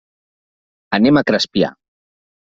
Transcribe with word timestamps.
Anem 0.99 1.21
a 1.21 1.23
Crespià. 1.29 1.71